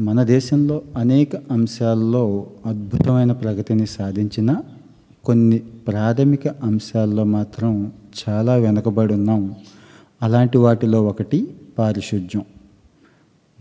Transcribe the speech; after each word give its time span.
మన 0.00 0.22
దేశంలో 0.22 0.82
అనేక 0.96 1.36
అంశాల్లో 1.50 2.46
అద్భుతమైన 2.66 3.32
ప్రగతిని 3.32 3.86
సాధించిన 3.86 4.62
కొన్ని 5.24 5.58
ప్రాథమిక 5.58 6.48
అంశాల్లో 6.48 7.24
మాత్రం 7.24 7.92
చాలా 8.28 8.54
వెనుకబడి 8.54 9.14
ఉన్నాం. 9.14 9.54
అలాంటి 10.22 10.58
వాటిలో 10.58 11.04
ఒకటి 11.04 11.54
పారిశుధ్యం. 11.78 12.42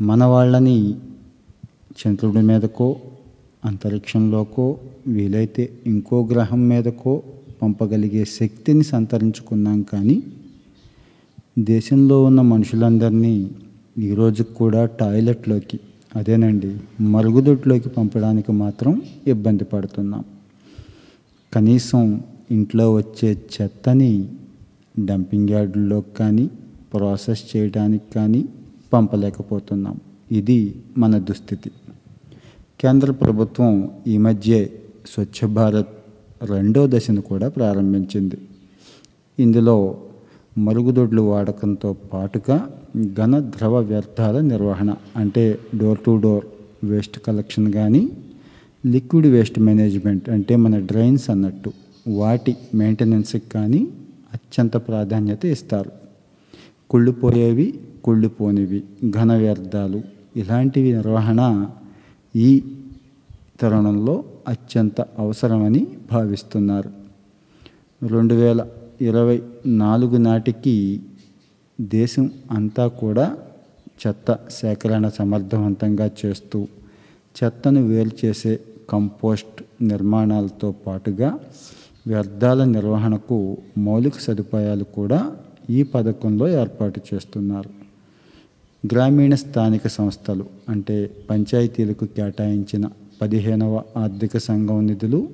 మన 0.01 0.23
వాళ్ళని 0.23 0.91
చంద్రుడి 1.99 2.41
మీదకో 2.41 2.95
అంతరిక్షంలోకో 3.65 4.77
వీలైతే 5.07 5.69
ఇంకో 5.87 6.27
గ్రహం 6.31 6.67
మీదకో 6.67 7.23
పంపగలిగే 7.61 8.25
శక్తిని 8.25 8.83
సంతరించుకున్నాం 8.83 9.81
కానీ 9.81 10.23
దేశంలో 11.59 12.23
ఉన్న 12.23 12.41
మనుషులందరినీ 12.41 13.51
ఈరోజు 13.97 14.43
కూడా 14.43 14.85
టాయిలెట్లోకి 14.85 15.79
అదేనండి. 16.15 16.77
మరుగుదొడ్లోకి 17.01 17.89
పంపడానికి 17.89 18.51
మాత్రం 18.51 19.01
ఇబ్బంది 19.27 19.63
పడుతున్నాం. 19.63 20.23
కనీసం 21.53 22.21
ఇంట్లో 22.51 22.93
వచ్చే 22.93 23.41
చెత్తని 23.61 24.29
డంపింగ్ 25.05 25.49
యార్డుల్లోకి 25.49 26.15
కానీ 26.19 26.49
ప్రాసెస్ 26.93 27.57
చేయడానికి 27.57 28.03
కానీ 28.15 28.45
పంపలేకపోతున్నాం. 28.93 29.99
ఇది 30.31 30.75
మన 30.97 31.17
దుస్థితి. 31.17 31.71
కేంద్ర 32.81 33.11
ప్రభుత్వం 33.11 33.91
ఈ 34.07 34.17
మధ్య 34.17 34.65
స్వచ్ఛ 35.05 35.53
భారత్ 35.53 35.87
రెండో 36.43 36.87
దశను 36.87 37.21
కూడా 37.21 37.49
ప్రారంభించింది. 37.49 38.37
ఇందులో 39.39 39.97
మరుగుదొడ్లు 40.57 41.21
వాడకంతో 41.21 41.93
పాటుగా 41.93 42.80
ఘన 42.97 43.39
ద్రవ 43.39 43.79
వ్యర్థాల 43.79 44.39
నిర్వహణ 44.41 44.95
అంటే 45.15 45.59
door 45.77 45.99
to 45.99 46.21
door 46.21 46.45
waste 46.83 47.19
collection 47.19 47.73
కానీ 47.73 48.09
లిక్విడ్ 48.85 49.27
వేస్ట్ 49.27 49.59
మేనేజ్మెంట్ 49.59 50.29
అంటే 50.29 50.55
మన 50.55 50.79
డ్రైన్స్ 50.79 51.29
అన్నట్టు 51.29 51.71
వాటి 52.07 52.57
మెయింటెనెన్స్కి 52.75 53.41
కానీ 53.55 53.87
అత్యంత 54.33 54.77
ప్రాధాన్యత 54.77 55.45
ఇస్తారు. 55.45 55.91
కుళ్ళిపోయేవి 56.89 57.79
కుళ్ళిపోనివి 58.03 58.83
ఘన 59.09 59.35
వ్యర్థాలు 59.35 60.01
ఇలాంటివి 60.35 60.93
నిర్వహణ 60.93 61.67
ఈ 62.35 62.63
తరుణంలో 63.61 64.23
అత్యంత 64.47 65.01
అవసరమని 65.01 65.87
భావిస్తున్నారు. 66.11 66.91
రెండు 68.07 68.33
వేల 68.33 68.67
ఇరవై 69.01 69.41
నాలుగు 69.65 70.17
నాటికి 70.17 71.01
దేశం 71.81 72.31
అంతా 72.51 72.87
కూడా 72.87 73.37
చెత్త 74.07 74.37
సేకరణ 74.51 75.09
సమర్థవంతంగా 75.09 76.09
చేస్తూ 76.25 76.67
చెత్తను 77.43 77.87
వేరు 77.87 78.25
చేసే 78.25 78.59
కంపోస్ట్ 78.89 79.61
నిర్మాణాలతో 79.81 80.71
పాటుగా 80.71 81.39
వ్యర్థాల 82.07 82.63
నిర్వహణకు 82.63 83.57
మౌలిక 83.77 84.19
సదుపాయాలు 84.19 84.83
కూడా 84.83 85.35
ఈ 85.69 85.83
పథకంలో 85.83 86.47
ఏర్పాటు 86.49 87.01
చేస్తున్నారు. 87.13 87.69
గ్రామీణ 88.85 89.35
స్థానిక 89.35 89.87
సంస్థలు 89.87 90.45
అంటే 90.69 91.09
పంచాయతీలకు 91.29 92.05
కేటాయించిన 92.05 92.89
పదిహేనవ 93.21 93.83
ఆర్థిక 93.97 94.37
సంఘం 94.37 94.87
నిధులు 94.87 95.29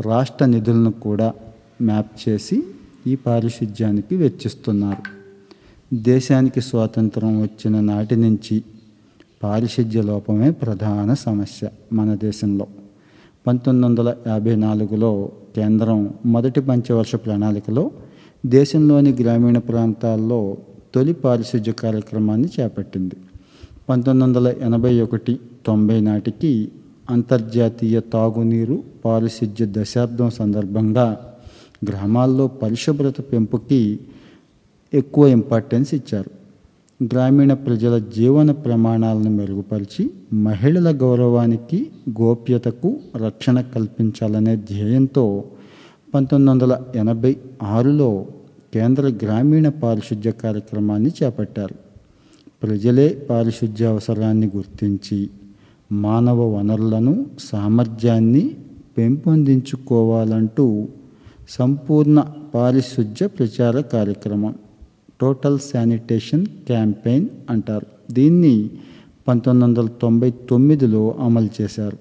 రాష్ట్ర 0.00 0.44
నిధులను 0.44 0.90
కూడా 0.90 1.34
మ్యాప్ 1.82 2.28
చేసి 2.28 2.62
ఈ 3.06 3.14
పారిశుధ్యానికి 3.14 4.16
వెచ్చిస్తున్నారు. 4.16 5.19
దేశానికి 5.92 6.60
స్వాతంత్రం 6.60 7.42
వచ్చిన 7.42 7.80
నాటి 7.80 8.16
నుంచి 8.16 8.62
పారిశుద్ధ్య 9.42 10.02
లోపమే 10.02 10.50
ప్రధాన 10.50 11.14
సమస్య 11.14 11.68
మన 11.92 12.14
దేశంలో. 12.14 12.66
పంతొమ్మిది 13.46 13.86
వందల 13.86 14.14
యాభై 14.26 14.56
నాలుగులో 14.56 15.30
కేంద్రం 15.56 16.10
మొదటి 16.26 16.60
పంచవర్ష 16.60 17.14
ప్రణాళికలో 17.14 17.90
దేశంలోని 18.46 19.12
గ్రామీణ 19.12 19.58
ప్రాంతాల్లో 19.58 20.56
తొలి 20.94 21.12
పారిశుద్ధ్య 21.12 21.72
కార్యక్రమాన్ని 21.72 22.48
చేపట్టింది. 22.60 23.14
పంతొమ్మిది 23.88 24.24
వందల 24.24 24.54
ఎనభై 24.60 25.00
ఒకటి 25.00 25.40
తొంభై 25.66 26.00
నాటికి 26.00 26.68
అంతర్జాతీయ 27.10 28.00
తాగునీరు 28.00 28.82
పారిశుద్ధ్య 29.04 29.66
దశాబ్దం 29.68 30.30
సందర్భంగా 30.30 31.20
గ్రామాల్లో 31.88 32.46
పరిశుభ్రత 32.46 33.20
పెంపుకి 33.20 34.00
ఎక్కువ 34.94 35.26
ఇంపార్టెన్స్ 35.26 35.94
ఇచ్చారు. 35.94 36.30
గ్రామీణ 37.04 37.52
ప్రజల 37.52 37.98
జీవన 37.98 38.50
ప్రమాణాలను 38.50 39.30
మెరుగుపరిచి 39.30 40.10
మహిళల 40.32 40.96
గౌరవానికి 40.96 41.86
గోప్యతకు 42.20 42.96
రక్షణ 43.16 43.60
కల్పించాలనే 43.60 44.56
ధ్యేయంతో 44.56 45.44
పంతొమ్మిది 46.14 46.50
వందల 46.50 46.82
ఎనభై 46.96 47.36
ఆరులో 47.62 48.26
కేంద్ర 48.74 49.02
గ్రామీణ 49.02 49.68
పారిశుధ్య 49.68 50.30
కార్యక్రమాన్ని 50.30 51.10
చేపట్టారు. 51.22 51.74
ప్రజలే 52.62 53.26
పారిశుధ్య 53.30 53.86
అవసరాన్ని 53.86 54.50
గుర్తించి 54.56 55.30
మానవ 55.92 56.56
వనరులను 56.56 57.26
సామర్థ్యాన్ని 57.38 58.56
పెంపొందించుకోవాలంటూ 58.98 60.88
సంపూర్ణ 61.48 62.24
పారిశుధ్య 62.54 63.26
ప్రచార 63.26 63.80
కార్యక్రమం. 63.80 64.54
టోటల్ 65.20 65.58
శానిటేషన్ 65.58 66.46
క్యాంపెయిన్ 66.46 67.28
అంటారు. 67.50 67.86
దీన్ని 68.12 68.70
పంతొమ్మిది 69.28 69.64
వందల 69.64 69.88
తొంభై 70.02 70.30
తొమ్మిదిలో 70.30 71.14
అమలు 71.20 71.48
చేశారు. 71.62 71.98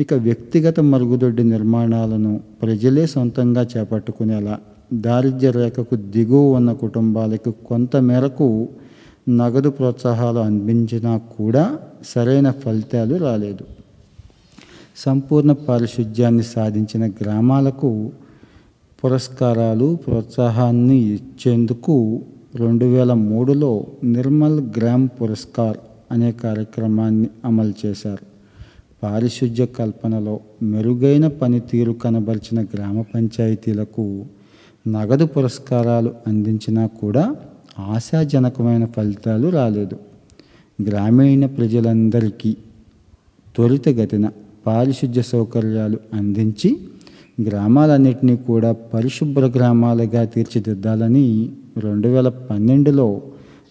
ఇక 0.00 0.14
వ్యక్తిగత 0.14 0.80
మరుగుదొడ్డి 0.80 1.44
నిర్మాణాలను 1.44 2.40
ప్రజలే 2.62 3.06
సొంతంగా 3.06 3.66
చేపట్టుకునేలా 3.76 4.58
దారిద్ర్య 4.92 5.50
రేఖకు 5.50 5.96
దిగువ 5.96 6.56
ఉన్న 6.56 6.72
కుటుంబాలకు 6.72 7.50
కొంత 7.50 7.96
మేరకు 7.96 8.68
నగదు 9.28 9.68
ప్రోత్సాహాలు 9.68 10.38
అందించినా 10.38 11.16
కూడా 11.16 11.78
సరైన 12.04 12.50
ఫలితాలు 12.50 13.16
రాలేదు. 13.16 13.64
సంపూర్ణ 14.96 15.52
పారిశుధ్యాన్ని 15.52 16.42
సాధించిన 16.42 17.06
గ్రామాలకు 17.06 18.12
పురస్కారాలు 19.04 19.98
ప్రోత్సాహాన్ని 20.06 20.96
ఇచ్చేందుకు 20.96 22.22
రెండు 22.54 22.84
వేల 22.84 23.12
మూడులో 23.12 23.86
నిర్మల్ 24.04 24.60
గ్రామ్ 24.60 25.08
పురస్కార్ 25.08 25.76
అనే 26.12 26.32
కార్యక్రమాన్ని 26.32 27.28
అమలు 27.44 27.86
చేశారు. 27.86 28.26
పారిశుధ్య 29.02 29.66
కల్పనలో 29.66 30.40
మెరుగైన 30.62 31.26
పనితీరు 31.26 31.92
కనబరిచిన 31.92 32.62
గ్రామ 32.62 33.00
పంచాయతీలకు 33.00 34.24
నగదు 34.88 35.24
పురస్కారాలు 35.24 36.14
అందించినా 36.26 36.86
కూడా 36.86 37.36
ఆశాజనకమైన 37.78 38.84
ఫలితాలు 38.84 39.48
రాలేదు. 39.48 39.96
గ్రామీణ 40.82 41.46
ప్రజలందరికీ 41.46 42.56
త్వరితగతిన 43.56 44.30
పారిశుధ్య 44.66 45.22
సౌకర్యాలు 45.22 45.98
అందించి 46.12 46.78
గ్రామాలన్నింటినీ 47.46 48.36
కూడా 48.36 48.72
పరిశుభ్ర 48.72 49.46
గ్రామాలుగా 49.46 50.24
తీర్చిదిద్దాలని 50.24 51.50
రెండు 51.78 52.08
వేల 52.08 52.28
పన్నెండులో 52.28 53.22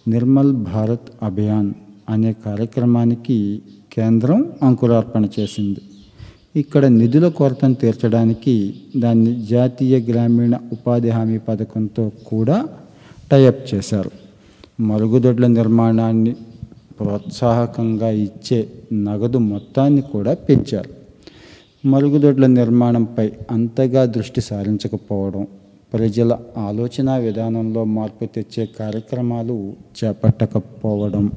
నిర్మల్ 0.08 0.52
భారత్ 0.52 1.10
అభియాన్ 1.22 1.72
అనే 2.08 2.34
కార్యక్రమానికి 2.46 3.62
కేంద్రం 3.92 4.52
అంకురార్పణ 4.62 5.26
చేసింది. 5.40 5.80
ఇక్కడ 6.56 6.86
నిధుల 6.86 7.28
కొరతను 7.28 7.74
తీర్చడానికి 7.74 8.74
దాన్ని 8.96 9.46
జాతీయ 9.50 9.98
గ్రామీణ 9.98 10.56
ఉపాధి 10.72 11.08
హామీ 11.08 11.38
పథకంతో 11.38 12.12
కూడా 12.26 12.68
టైఅప్ 13.32 13.74
చేశారు. 13.74 14.10
మరుగుదొడ్ల 14.80 15.46
నిర్మాణాన్ని 15.46 16.36
ప్రోత్సాహకంగా 17.00 18.10
ఇచ్చే 18.10 18.68
నగదు 18.92 19.38
మొత్తాన్ని 19.38 20.02
కూడా 20.02 20.34
పెంచారు. 20.34 20.99
మరుగుదొడ్ల 21.84 22.46
నిర్మాణంపై 22.46 23.32
అంతగా 23.50 24.04
దృష్టి 24.04 24.40
సారించకపోవడం 24.40 25.46
ప్రజల 25.92 26.38
ఆలోచన 26.58 27.16
విధానంలో 27.16 27.84
మార్పు 27.84 28.24
తెచ్చే 28.24 28.68
కార్యక్రమాలు 28.80 29.76
చేపట్టకపోవడం 29.98 31.32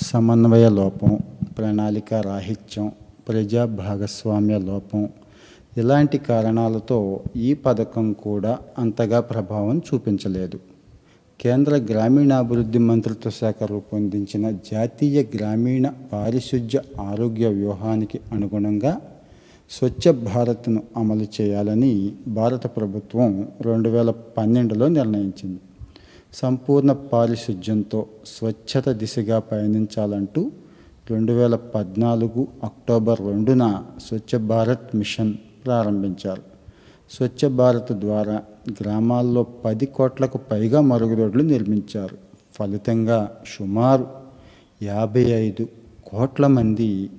సమన్వయ 0.00 0.68
లోపం 0.68 1.18
ప్రణాళిక 1.58 2.14
రాహిత్యం 2.14 2.92
ప్రజా 3.28 3.64
భాగస్వామ్య 3.64 4.58
లోపం 4.58 5.08
ఇలాంటి 5.78 6.18
కారణాలతో 6.18 7.20
ఈ 7.36 7.54
పథకం 7.54 8.12
కూడా 8.12 8.58
అంతగా 8.78 9.20
ప్రభావం 9.20 9.78
చూపించలేదు. 9.78 10.58
కేంద్ర 11.40 11.76
గ్రామీణాభివృద్ధి 11.76 12.78
మంత్రిత్వ 12.78 13.30
శాఖ 13.30 13.62
రూపొందించిన 13.64 14.50
జాతీయ 14.50 15.22
గ్రామీణ 15.36 15.92
పారిశుధ్య 16.12 16.80
ఆరోగ్య 17.00 17.48
వ్యూహానికి 17.48 18.20
అనుగుణంగా 18.32 19.00
స్వచ్ఛ 19.70 20.10
భారత్ను 20.10 20.82
అమలు 20.96 21.26
చేయాలని 21.40 22.12
భారత 22.28 22.66
ప్రభుత్వం 22.66 23.48
రెండు 23.60 23.88
వేల 23.88 24.10
పన్నెండులో 24.10 24.88
నిర్ణయించింది. 24.88 25.60
సంపూర్ణ 26.34 26.92
పారిశుధ్యంతో 26.92 28.06
స్వచ్ఛత 28.26 28.88
దిశగా 28.88 29.38
పయనించాలంటూ 29.38 30.50
రెండు 31.10 31.32
వేల 31.32 31.56
పద్నాలుగు 31.56 32.48
అక్టోబర్ 32.64 33.20
రెండున 33.20 33.82
స్వచ్ఛ 34.06 34.38
భారత్ 34.38 34.96
మిషన్ 34.96 35.34
ప్రారంభించారు. 35.66 36.42
స్వచ్ఛ 37.10 37.48
భారత్ 37.48 37.92
ద్వారా 37.92 38.42
గ్రామాల్లో 38.70 39.42
పది 39.42 39.86
కోట్లకు 39.86 40.38
పైగా 40.38 40.80
మరుగుదొడ్లు 40.80 41.42
నిర్మించారు. 41.42 42.16
ఫలితంగా 42.54 43.36
సుమారు 43.58 44.06
యాభై 44.82 45.22
ఐదు 45.22 45.68
కోట్ల 46.06 46.46
మంది 46.46 47.10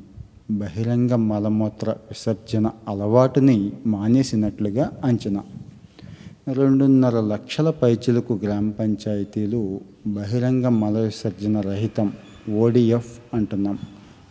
బహిరంగ 0.51 1.15
మలమూత్ర 1.15 1.89
విసర్జన 1.89 2.71
అలవాటుని 2.87 3.71
మానేసినట్లుగా 3.85 4.91
అంచనా. 5.03 5.43
రెండున్నర 6.53 7.21
లక్షల 7.21 7.69
పైచిలకు 7.69 8.39
గ్రామ 8.43 8.71
పంచాయతీలు 8.71 9.79
బహిరంగ 10.07 10.67
మల 10.67 10.97
విసర్జన 10.97 11.61
రహితం 11.61 12.13
ఓడిఎఫ్ 12.55 13.19
అంటున్నాం. 13.33 13.79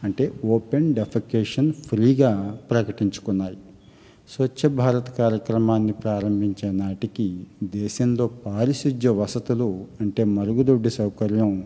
అంటే 0.05 0.33
ఓపెన్ 0.45 0.95
డెఫెకేషన్ 0.95 1.73
ఫ్రీగా 1.73 2.59
ప్రకటించుకున్నాయి. 2.71 3.59
స్వచ్ఛ 4.37 4.75
భారత్ 4.75 5.19
కార్యక్రమాన్ని 5.19 5.93
ప్రారంభించే 5.93 6.71
నాటికి 6.71 7.45
దేశంలో 7.65 8.27
పారిశుధ్య 8.27 9.09
వసతులు 9.09 9.85
అంటే 10.01 10.25
మరుగుదొడ్డి 10.25 10.91
సౌకర్యం 10.91 11.65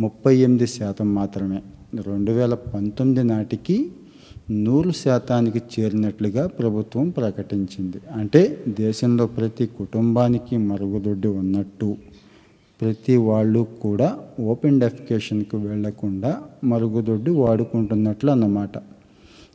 ముప్పై 0.00 0.36
ఎనిమిది 0.36 0.66
శాతం 0.66 1.14
మాత్రమే. 1.14 1.62
రెండు 2.00 2.32
వేల 2.32 2.54
పంతొమ్మిది 2.54 3.24
నాటికి 3.24 3.90
నూరు 4.50 4.90
శాతానికి 4.90 5.62
చేరినట్లుగా 5.74 6.46
ప్రభుత్వం 6.46 7.10
ప్రకటించింది. 7.10 7.96
అంటే 8.16 8.64
దేశంలో 8.68 9.26
ప్రతి 9.26 9.66
కుటుంబానికి 9.66 10.56
మరుగుదొడ్డి 10.56 11.28
ఉన్నట్టు 11.28 11.96
ప్రతి 12.80 13.16
వాళ్ళు 13.16 13.66
కూడా 13.82 14.18
ఓపెన్ 14.40 14.80
డెఫికేషన్కి 14.80 15.56
వెళ్ళకుండా 15.56 16.42
మరుగుదొడ్డి 16.64 17.30
వాడుకుంటున్నట్లు 17.30 18.30
అన్నమాట. 18.30 18.76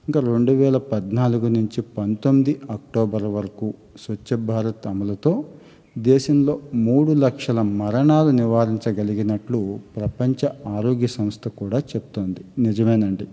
ఇంకా 0.08 0.20
రెండు 0.20 0.52
వేల 0.52 0.78
పద్నాలుగు 0.78 1.48
నుంచి 1.48 1.82
పంతొమ్మిది 1.82 2.60
అక్టోబర్ 2.72 3.24
వరకు 3.24 3.74
స్వచ్ఛ 4.02 4.40
భారత్ 4.46 4.88
అమలుతో 4.88 5.44
దేశంలో 5.98 6.60
మూడు 6.74 7.12
లక్షల 7.12 7.62
మరణాలు 7.62 8.30
నివారించగలిగినట్లు 8.30 9.80
ప్రపంచ 9.96 10.48
ఆరోగ్య 10.68 11.08
సంస్థ 11.08 11.48
కూడా 11.48 11.80
చెప్తోంది. 11.80 12.40
నిజమేనండి. 12.62 13.28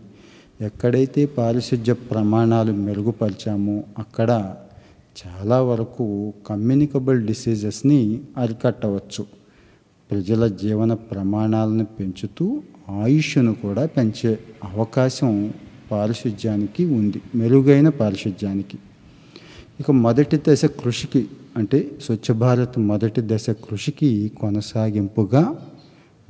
ఎక్కడైతే 0.64 1.26
పారిశుధ్య 1.26 1.92
ప్రమాణాలు 1.92 2.72
మెరుగుపరిచామో 2.72 3.82
అక్కడ 3.98 4.54
చాలా 5.26 5.62
వరకు 5.62 6.32
కమ్యూనికబుల్ 6.46 7.26
డిసీజెస్ని 7.26 8.20
అరికట్టవచ్చు. 8.36 9.26
ప్రజల 10.10 10.46
జీవన 10.46 10.94
ప్రమాణాలను 10.94 11.84
పెంచుతూ 11.84 12.62
ఆయుష్ను 12.88 13.54
కూడా 13.54 13.86
పెంచే 13.86 14.38
అవకాశం 14.64 15.52
పారిశుధ్యానికి 15.90 16.84
ఉంది. 16.84 17.22
మెరుగైన 17.34 17.88
పారిశుధ్యానికి. 17.88 18.78
ఇక 19.80 19.90
మొదటి 19.90 20.36
దశ 20.48 20.64
కృషికి 20.64 21.26
అంటే 21.56 21.90
స్వచ్ఛ 22.04 22.32
భారత్ 22.32 22.78
మొదటి 22.78 23.20
దశ 23.24 23.50
కృషికి 23.50 24.32
కొనసాగింపుగా 24.40 25.56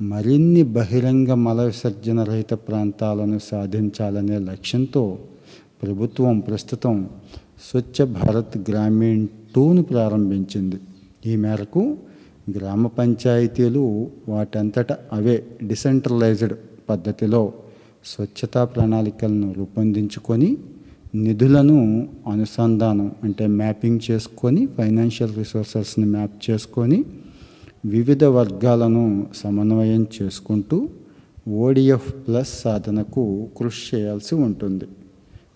మరిన్ని 0.01 0.63
బహిరంగ 0.63 1.33
మల 1.33 1.61
విసర్జన 1.61 2.23
రహిత 2.23 2.53
ప్రాంతాలను 2.53 3.39
సాధించాలనే 3.39 4.39
లక్ష్యంతో 4.39 5.19
ప్రభుత్వం 5.83 6.39
ప్రస్తుతం 6.39 7.09
స్వచ్ఛ 7.69 8.05
భారత్ 8.05 8.57
గ్రామీణ్ 8.69 9.27
టూను 9.55 9.83
ప్రారంభించింది. 9.83 10.75
ఈ 11.25 11.35
మేరకు 11.35 11.97
గ్రామ 12.57 12.87
పంచాయతీలు 12.87 14.07
వాటంతట 14.29 14.91
అవే 14.91 15.45
డిసెంట్రలైజ్డ్ 15.63 16.53
పద్ధతిలో 16.89 17.53
స్వచ్ఛతా 18.05 18.65
ప్రణాళికలను 18.65 19.53
రూపొందించుకొని 19.53 20.57
నిధులను 21.23 22.07
అనుసంధానం 22.27 23.11
అంటే 23.23 23.47
మ్యాపింగ్ 23.47 23.99
చేసుకొని 24.11 24.65
ఫైనాన్షియల్ 24.65 25.35
రిసోర్సెస్ని 25.35 26.05
మ్యాప్ 26.05 26.51
చేసుకొని 26.51 27.05
వివిధ 27.85 28.23
వర్గాలను 28.23 29.27
సమన్వయం 29.35 30.07
చేసుకుంటూ 30.15 30.89
ఓడిఎఫ్ 31.49 32.27
ప్లస్ 32.27 32.61
సాధనకు 32.61 33.47
కృషి 33.57 33.95
చేయాల్సి 33.95 34.35
ఉంటుంది. 34.35 34.85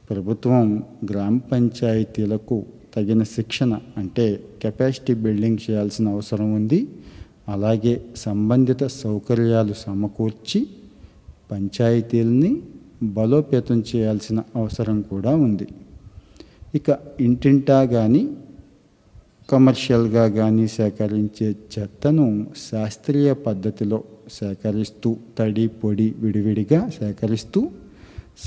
ప్రభుత్వం 0.10 0.84
గ్రామ 1.06 1.38
పంచాయతీలకు 1.38 2.66
తగిన 2.96 3.24
శిక్షణ 3.24 3.80
అంటే 3.98 4.44
కెపాసిటీ 4.62 5.14
బిల్డింగ్ 5.14 5.58
చేయాల్సిన 5.70 6.10
అవసరం 6.10 6.54
ఉంది. 6.54 6.88
అలాగే 7.48 8.02
సంబంధిత 8.16 8.84
సౌకర్యాలు 8.84 9.74
సమకూర్చి 9.74 10.68
పంచాయతీలని 11.52 12.62
బలోపేతం 13.04 13.84
చేయాల్సిన 13.96 14.44
అవసరం 14.56 15.02
కూడా 15.02 15.36
ఉంది. 15.36 15.68
ఇక 16.76 16.98
ఇంటింటా 17.22 17.86
కానీ 17.86 18.30
కమర్షియల్గా 19.52 20.30
కానీ 20.30 20.68
సేకరించే 20.68 21.56
చెత్తను 21.74 22.48
శాస్త్రీయ 22.70 23.34
పద్ధతిలో 23.34 24.04
సేకరిస్తూ 24.32 25.18
తడి 25.40 25.68
పొడి 25.68 26.14
విడివిడిగా 26.18 26.90
సేకరిస్తూ 26.90 27.70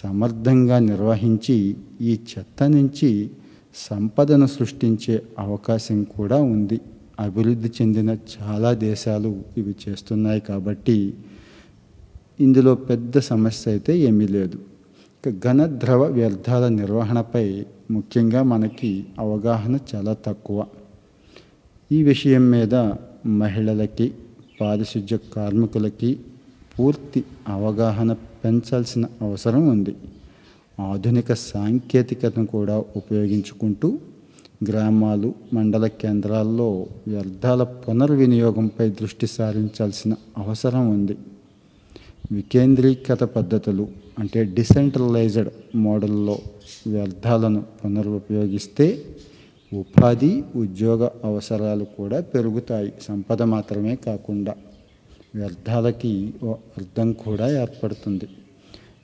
సమర్థంగా 0.02 0.78
నిర్వహించి 0.78 1.76
ఈ 2.00 2.18
చెత్త 2.32 2.62
నుంచి 2.62 3.30
సంపదను 3.76 4.46
సృష్టించే 4.46 5.22
అవకాశం 5.38 6.04
కూడా 6.04 6.36
ఉంది. 6.36 6.80
అభివృద్ధి 7.20 7.70
చెందిన 7.82 8.16
చాలా 8.34 8.72
దేశాలు 8.72 9.42
ఇవి 9.56 9.74
చేస్తున్నాయి 9.88 10.40
కాబట్టి 10.40 11.14
ఇందులో 12.40 12.74
పెద్ద 12.74 13.18
సమస్య 13.18 13.70
అయితే 13.70 13.98
ఏమీ 13.98 14.26
లేదు. 14.26 14.58
ఇక 15.26 15.48
ఘన 15.48 15.66
ద్రవ 15.66 16.02
వ్యర్థాల 16.06 16.68
నిర్వహణపై 16.68 17.64
ముఖ్యంగా 17.90 18.42
మనకి 18.42 19.04
అవగాహన 19.18 19.78
చాలా 19.94 20.16
తక్కువ. 20.26 20.66
ఈ 21.92 22.02
విషయం 22.02 22.50
మీద 22.50 22.74
మహిళలకి 23.26 24.12
పారిశుధ్య 24.60 25.16
కార్మికులకి 25.16 26.18
పూర్తి 26.78 27.24
అవగాహన 27.48 28.12
పెంచాల్సిన 28.12 29.06
అవసరం 29.22 29.68
ఉంది. 29.68 29.96
ఆధునిక 30.80 31.32
సాంకేతికతను 31.32 32.46
కూడా 32.46 32.84
ఉపయోగించుకుంటూ 32.96 33.98
గ్రామాలు 34.68 35.34
మండల 35.52 35.86
కేంద్రాల్లో 35.86 36.86
వ్యర్థాల 37.08 37.62
పునర్వినియోగంపై 37.62 38.90
దృష్టి 38.90 39.26
సారించాల్సిన 39.26 40.14
అవసరం 40.38 40.90
ఉంది. 40.90 41.16
వికేంద్రీకృత 42.32 43.22
పద్ధతులు 43.22 43.88
అంటే 44.18 44.44
డిసెంట్రలైజ్డ్ 44.44 45.50
మోడల్లో 45.76 46.38
వ్యర్థాలను 46.86 47.64
పునరుపయోగిస్తే 47.84 49.04
ఉపాధి 49.74 50.44
ఉద్యోగ 50.56 51.08
అవసరాలు 51.24 51.84
కూడా 51.84 52.20
పెరుగుతాయి. 52.20 52.92
సంపద 53.02 53.42
మాత్రమే 53.42 53.96
కాకుండా 53.96 54.54
వ్యర్థాలకి 55.34 56.34
ఓ 56.44 56.52
అర్థం 56.52 57.12
కూడా 57.12 57.62
ఏర్పడుతుంది. 57.62 58.28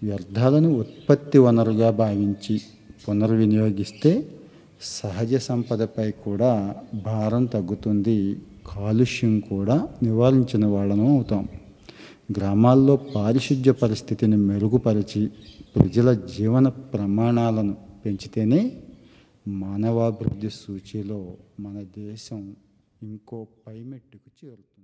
వ్యర్థాలను 0.03 0.79
ఉత్పత్తి 0.79 1.39
వనరుగా 1.39 1.91
భావించి 1.91 2.61
పునర్వినియోగిస్తే 3.09 4.13
సహజ 4.83 5.37
సంపదపై 5.37 6.11
కూడా 6.11 6.75
భారం 6.95 7.45
తగ్గుతుంది. 7.45 8.37
కాలుష్యం 8.67 9.41
కూడా 9.41 9.89
నివారించిన 10.03 10.67
వాళ్ళను 10.67 11.07
అవుతాం. 11.17 11.49
గ్రామాల్లో 12.37 12.97
పారిశుధ్య 12.97 13.73
పరిస్థితిని 13.73 14.37
మెరుగుపరిచి 14.37 15.31
ప్రజల 15.77 16.13
జీవన 16.13 16.69
ప్రమాణాలను 16.69 17.77
పెంచితేనే 18.05 18.73
మానవాభివృద్ధి 19.49 20.51
సూచిలో 20.51 21.37
మన 21.61 21.83
దేశం 21.99 22.57
ఇంకో 23.03 23.47
పైమెట్టుకు 23.67 24.31
చేరుతుంది. 24.45 24.78